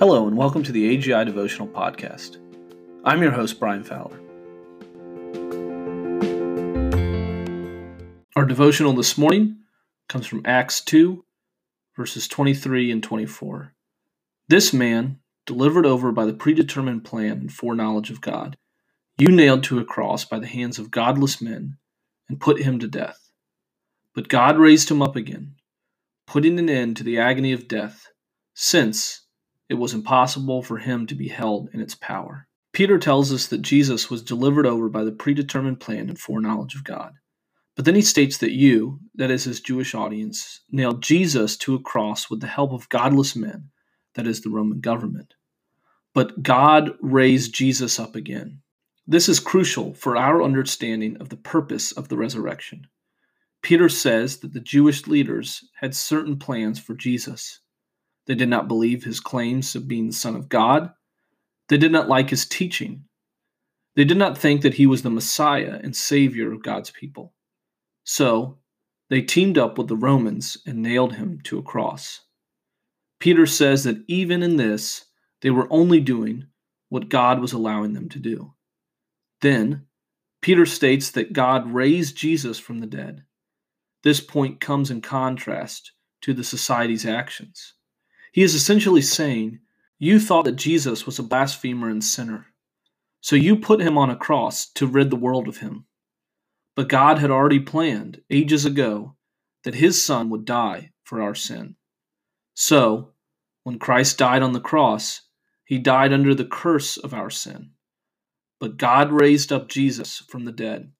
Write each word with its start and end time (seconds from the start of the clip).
Hello, 0.00 0.26
and 0.26 0.34
welcome 0.34 0.62
to 0.62 0.72
the 0.72 0.96
AGI 0.96 1.26
Devotional 1.26 1.68
Podcast. 1.68 2.38
I'm 3.04 3.20
your 3.20 3.32
host, 3.32 3.60
Brian 3.60 3.84
Fowler. 3.84 4.18
Our 8.34 8.46
devotional 8.46 8.94
this 8.94 9.18
morning 9.18 9.58
comes 10.08 10.26
from 10.26 10.40
Acts 10.46 10.80
2, 10.80 11.22
verses 11.98 12.28
23 12.28 12.90
and 12.90 13.02
24. 13.02 13.74
This 14.48 14.72
man, 14.72 15.18
delivered 15.44 15.84
over 15.84 16.12
by 16.12 16.24
the 16.24 16.32
predetermined 16.32 17.04
plan 17.04 17.32
and 17.32 17.52
foreknowledge 17.52 18.08
of 18.08 18.22
God, 18.22 18.56
you 19.18 19.28
nailed 19.28 19.64
to 19.64 19.80
a 19.80 19.84
cross 19.84 20.24
by 20.24 20.38
the 20.38 20.46
hands 20.46 20.78
of 20.78 20.90
godless 20.90 21.42
men 21.42 21.76
and 22.30 22.40
put 22.40 22.62
him 22.62 22.78
to 22.78 22.88
death. 22.88 23.30
But 24.14 24.28
God 24.28 24.56
raised 24.56 24.90
him 24.90 25.02
up 25.02 25.14
again, 25.14 25.56
putting 26.26 26.58
an 26.58 26.70
end 26.70 26.96
to 26.96 27.04
the 27.04 27.18
agony 27.18 27.52
of 27.52 27.68
death, 27.68 28.06
since 28.54 29.26
it 29.70 29.78
was 29.78 29.94
impossible 29.94 30.62
for 30.62 30.78
him 30.78 31.06
to 31.06 31.14
be 31.14 31.28
held 31.28 31.70
in 31.72 31.80
its 31.80 31.94
power. 31.94 32.48
Peter 32.72 32.98
tells 32.98 33.32
us 33.32 33.46
that 33.46 33.62
Jesus 33.62 34.10
was 34.10 34.20
delivered 34.20 34.66
over 34.66 34.88
by 34.88 35.04
the 35.04 35.12
predetermined 35.12 35.78
plan 35.78 36.08
and 36.08 36.18
foreknowledge 36.18 36.74
of 36.74 36.82
God. 36.82 37.14
But 37.76 37.84
then 37.84 37.94
he 37.94 38.02
states 38.02 38.38
that 38.38 38.50
you, 38.50 38.98
that 39.14 39.30
is 39.30 39.44
his 39.44 39.60
Jewish 39.60 39.94
audience, 39.94 40.60
nailed 40.72 41.04
Jesus 41.04 41.56
to 41.58 41.76
a 41.76 41.80
cross 41.80 42.28
with 42.28 42.40
the 42.40 42.48
help 42.48 42.72
of 42.72 42.88
godless 42.88 43.36
men, 43.36 43.70
that 44.14 44.26
is 44.26 44.40
the 44.40 44.50
Roman 44.50 44.80
government. 44.80 45.34
But 46.14 46.42
God 46.42 46.90
raised 47.00 47.54
Jesus 47.54 48.00
up 48.00 48.16
again. 48.16 48.62
This 49.06 49.28
is 49.28 49.38
crucial 49.38 49.94
for 49.94 50.16
our 50.16 50.42
understanding 50.42 51.16
of 51.18 51.28
the 51.28 51.36
purpose 51.36 51.92
of 51.92 52.08
the 52.08 52.16
resurrection. 52.16 52.88
Peter 53.62 53.88
says 53.88 54.38
that 54.38 54.52
the 54.52 54.60
Jewish 54.60 55.06
leaders 55.06 55.64
had 55.80 55.94
certain 55.94 56.38
plans 56.38 56.80
for 56.80 56.94
Jesus. 56.94 57.60
They 58.30 58.36
did 58.36 58.48
not 58.48 58.68
believe 58.68 59.02
his 59.02 59.18
claims 59.18 59.74
of 59.74 59.88
being 59.88 60.06
the 60.06 60.12
Son 60.12 60.36
of 60.36 60.48
God. 60.48 60.92
They 61.68 61.76
did 61.76 61.90
not 61.90 62.08
like 62.08 62.30
his 62.30 62.46
teaching. 62.46 63.06
They 63.96 64.04
did 64.04 64.18
not 64.18 64.38
think 64.38 64.62
that 64.62 64.74
he 64.74 64.86
was 64.86 65.02
the 65.02 65.10
Messiah 65.10 65.80
and 65.82 65.96
Savior 65.96 66.52
of 66.52 66.62
God's 66.62 66.92
people. 66.92 67.34
So, 68.04 68.58
they 69.08 69.20
teamed 69.20 69.58
up 69.58 69.78
with 69.78 69.88
the 69.88 69.96
Romans 69.96 70.58
and 70.64 70.80
nailed 70.80 71.16
him 71.16 71.40
to 71.42 71.58
a 71.58 71.62
cross. 71.64 72.20
Peter 73.18 73.46
says 73.46 73.82
that 73.82 74.04
even 74.06 74.44
in 74.44 74.58
this, 74.58 75.06
they 75.42 75.50
were 75.50 75.66
only 75.68 75.98
doing 75.98 76.46
what 76.88 77.08
God 77.08 77.40
was 77.40 77.52
allowing 77.52 77.94
them 77.94 78.08
to 78.10 78.20
do. 78.20 78.54
Then, 79.40 79.86
Peter 80.40 80.66
states 80.66 81.10
that 81.10 81.32
God 81.32 81.72
raised 81.72 82.16
Jesus 82.16 82.60
from 82.60 82.78
the 82.78 82.86
dead. 82.86 83.24
This 84.04 84.20
point 84.20 84.60
comes 84.60 84.88
in 84.88 85.00
contrast 85.00 85.90
to 86.20 86.32
the 86.32 86.44
society's 86.44 87.04
actions. 87.04 87.74
He 88.32 88.42
is 88.42 88.54
essentially 88.54 89.02
saying, 89.02 89.60
You 89.98 90.20
thought 90.20 90.44
that 90.44 90.56
Jesus 90.56 91.04
was 91.04 91.18
a 91.18 91.24
blasphemer 91.24 91.88
and 91.88 92.02
sinner, 92.02 92.46
so 93.20 93.36
you 93.36 93.56
put 93.56 93.80
him 93.80 93.98
on 93.98 94.10
a 94.10 94.16
cross 94.16 94.70
to 94.74 94.86
rid 94.86 95.10
the 95.10 95.16
world 95.16 95.48
of 95.48 95.58
him. 95.58 95.86
But 96.76 96.88
God 96.88 97.18
had 97.18 97.30
already 97.30 97.60
planned, 97.60 98.22
ages 98.30 98.64
ago, 98.64 99.16
that 99.64 99.74
his 99.74 100.02
Son 100.02 100.30
would 100.30 100.44
die 100.44 100.92
for 101.02 101.20
our 101.20 101.34
sin. 101.34 101.76
So, 102.54 103.12
when 103.64 103.78
Christ 103.78 104.16
died 104.16 104.42
on 104.42 104.52
the 104.52 104.60
cross, 104.60 105.22
he 105.64 105.78
died 105.78 106.12
under 106.12 106.34
the 106.34 106.44
curse 106.44 106.96
of 106.96 107.12
our 107.12 107.30
sin. 107.30 107.72
But 108.58 108.76
God 108.76 109.10
raised 109.12 109.52
up 109.52 109.68
Jesus 109.68 110.18
from 110.18 110.44
the 110.44 110.52
dead 110.52 110.92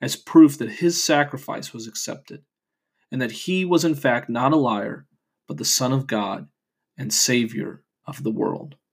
as 0.00 0.14
proof 0.14 0.58
that 0.58 0.70
his 0.70 1.02
sacrifice 1.02 1.72
was 1.72 1.86
accepted, 1.86 2.44
and 3.10 3.20
that 3.20 3.32
he 3.32 3.64
was 3.64 3.84
in 3.84 3.94
fact 3.94 4.28
not 4.28 4.52
a 4.52 4.56
liar, 4.56 5.06
but 5.48 5.56
the 5.56 5.64
Son 5.64 5.92
of 5.92 6.06
God 6.06 6.48
and 6.96 7.12
Savior 7.12 7.82
of 8.06 8.22
the 8.22 8.30
world. 8.30 8.76